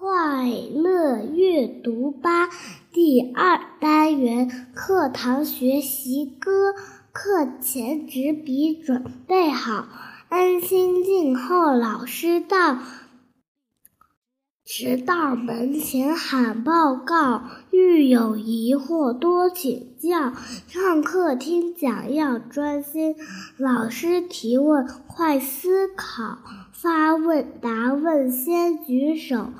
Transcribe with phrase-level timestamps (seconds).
[0.00, 2.48] 快乐阅读吧
[2.90, 6.72] 第二单元课堂学习歌，
[7.12, 9.86] 课前纸笔准备好，
[10.30, 12.78] 安心静候老师到。
[14.64, 20.32] 直到门前喊报告，遇有疑惑多请教。
[20.66, 23.16] 上课听讲要专心，
[23.58, 26.38] 老师提问快思考。
[26.72, 29.50] 发问答问先举手，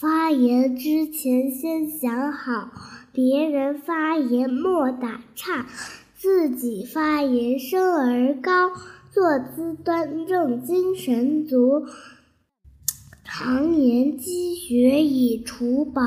[0.00, 2.70] 发言之前先想好。
[3.12, 5.66] 别人发言莫打岔，
[6.14, 8.70] 自己发言声儿高，
[9.10, 11.86] 坐姿端正精神足。
[13.24, 16.02] 常言积学以储宝，《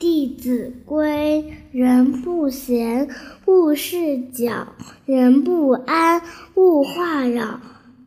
[0.00, 3.08] 弟子规》人不闲，
[3.46, 4.66] 勿事搅；
[5.06, 6.22] 人不安，
[6.56, 7.60] 勿话扰；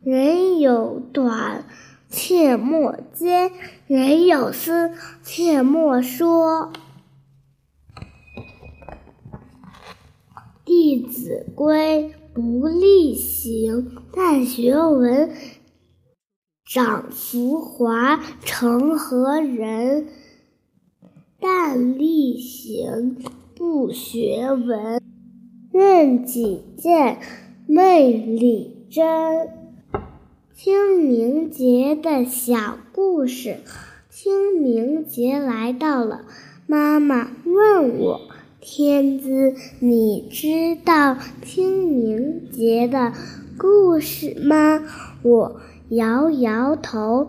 [0.04, 1.64] 人有短，
[2.08, 3.52] 切莫揭；
[3.86, 6.72] 人有私，切莫说。
[10.70, 15.30] 《弟子规》不力行，但学文。
[16.64, 20.08] 长浮华，成何人？
[21.40, 23.16] 但力行，
[23.54, 25.02] 不学文。
[25.72, 27.20] 任己见，
[27.66, 29.57] 昧理真。
[30.60, 33.58] 清明节的小故事。
[34.10, 36.24] 清明节来到了，
[36.66, 38.22] 妈妈问我
[38.60, 43.12] ：“天资，你知道清明节的
[43.56, 44.82] 故事吗？”
[45.22, 45.60] 我。
[45.90, 47.28] 摇摇头，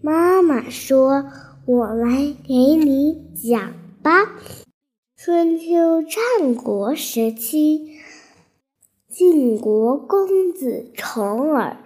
[0.00, 1.26] 妈妈说
[1.66, 4.32] ：“我来给你讲吧。
[5.16, 7.98] 春秋战国时期，
[9.08, 11.78] 晋国公子重耳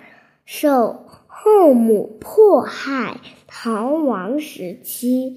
[0.50, 5.36] 受后母迫害，逃亡时期，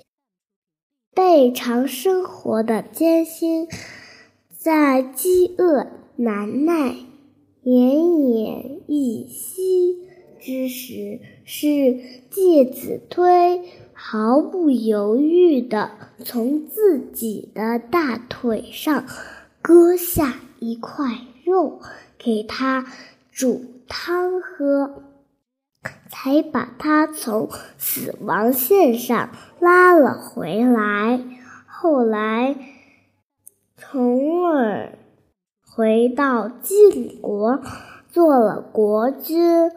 [1.13, 3.67] 备尝生活的艰辛，
[4.57, 6.95] 在饥饿难耐、
[7.65, 9.97] 奄奄一息。”
[10.39, 11.99] 之时，是
[12.29, 15.91] 介子推毫不犹豫地
[16.23, 19.05] 从自己的大腿上
[19.61, 21.81] 割下一块肉，
[22.17, 22.87] 给他
[23.29, 25.03] 煮汤喝，
[26.09, 31.19] 才把他从死亡线上拉了回来。
[31.67, 32.55] 后来，
[33.75, 34.97] 重耳
[35.67, 37.61] 回到晋国，
[38.07, 39.69] 做了国君。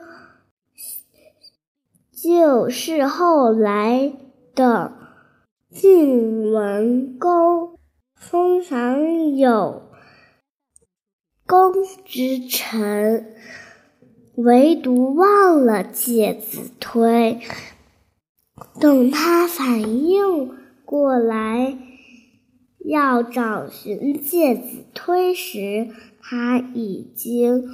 [2.12, 4.12] 就是后来
[4.54, 4.92] 的
[5.70, 7.80] 晋文公，
[8.14, 9.90] 封赏有
[11.46, 11.72] 功
[12.04, 13.34] 之臣，
[14.36, 17.40] 唯独忘了介子推。
[18.80, 20.50] 等他反应
[20.84, 21.76] 过来
[22.84, 25.88] 要找寻介子推时，
[26.20, 27.68] 他已经。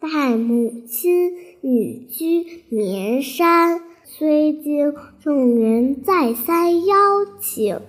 [0.00, 6.94] 带母亲隐居绵山，虽经众人再三邀
[7.40, 7.80] 请，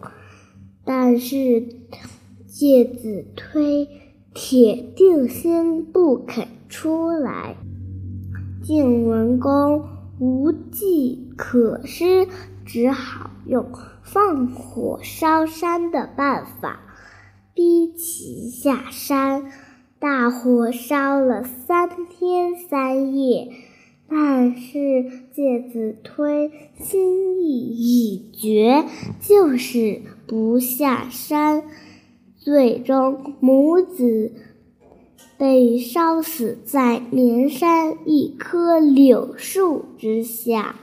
[0.86, 1.62] 但是
[2.48, 3.90] 介子推
[4.34, 7.58] 铁定心不肯出来。
[8.66, 9.86] 晋文公
[10.18, 12.28] 无计可施，
[12.66, 13.70] 只好用
[14.02, 16.80] 放火烧山的办法，
[17.54, 19.52] 逼其下山。
[20.00, 23.52] 大火烧了三天三夜，
[24.10, 28.86] 但是介子推心意已决，
[29.22, 31.66] 就是不下山。
[32.36, 34.34] 最终，母子
[35.38, 40.76] 被烧死在绵山一棵柳树之下，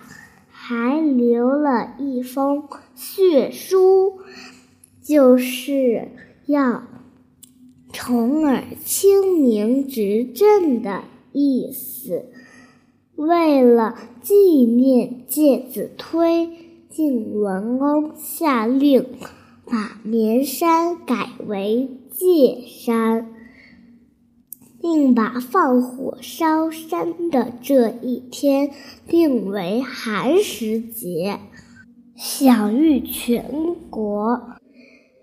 [0.50, 2.64] 还留了一封
[2.94, 4.18] 血书，
[5.02, 6.08] 就是
[6.46, 6.84] 要。
[7.94, 12.24] 重耳清明执政的意思。
[13.16, 14.34] 为了纪
[14.64, 16.48] 念介子推，
[16.88, 19.04] 晋文公下令
[19.66, 23.34] 把绵山改为界山，
[25.14, 28.70] 把放火烧山的这一天
[29.06, 31.38] 定为寒食节，
[32.16, 33.44] 享誉全
[33.90, 34.40] 国。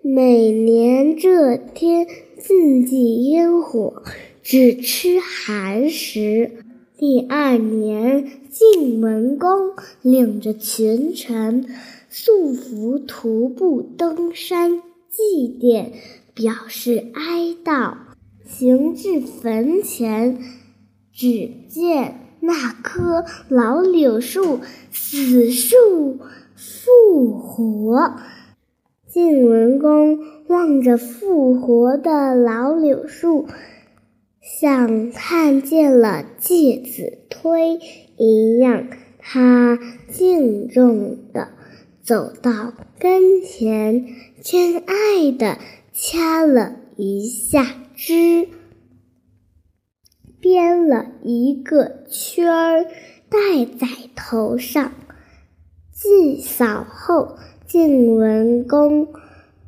[0.01, 2.07] 每年这天。
[2.39, 4.01] 禁忌烟火，
[4.41, 6.63] 只吃寒食。
[6.97, 11.65] 第二年，晋文公领着群臣
[12.09, 15.87] 素服徒步登山祭奠，
[16.33, 18.08] 表示哀悼。
[18.49, 20.39] 行至坟前，
[21.13, 24.59] 只见那棵老柳树
[24.91, 26.19] 死树
[26.55, 28.15] 复活。
[29.07, 33.47] 晋文公望着复活的老柳树，
[34.41, 37.79] 像看见了介子推
[38.17, 38.87] 一样，
[39.19, 39.79] 他
[40.09, 41.49] 敬重地
[42.01, 44.07] 走到跟前，
[44.43, 45.57] 真爱地
[45.93, 47.65] 掐了一下
[48.01, 48.47] 枝，
[50.39, 52.85] 编了一个圈儿，
[53.29, 54.93] 戴在头上。
[55.91, 57.35] 祭扫后。
[57.67, 59.09] 晋文公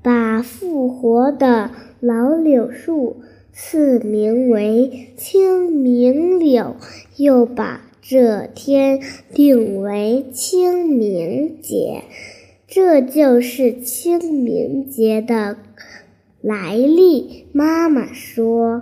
[0.01, 1.69] 把复活的
[1.99, 3.21] 老柳树
[3.53, 6.77] 赐名为清明柳，
[7.17, 8.99] 又把这天
[9.31, 12.01] 定为清明节。
[12.65, 15.57] 这就是清明节的
[16.41, 17.45] 来历。
[17.53, 18.81] 妈妈说，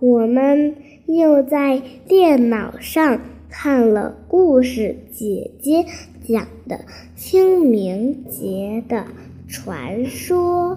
[0.00, 0.76] 我们
[1.06, 5.84] 又在电脑上看了故事，姐姐。
[6.28, 6.80] 讲的
[7.16, 9.06] 清明节的
[9.48, 10.76] 传说。